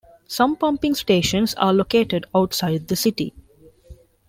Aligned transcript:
Some 0.25 0.55
pumping 0.55 0.95
stations 0.95 1.53
are 1.53 1.71
located 1.71 2.25
outside 2.33 2.87
the 2.87 2.95
city. 2.95 3.35